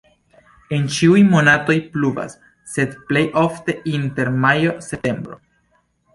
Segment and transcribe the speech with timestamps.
[0.77, 2.33] En ĉiuj monatoj pluvas,
[2.73, 5.41] sed plej ofte inter majo-septembro.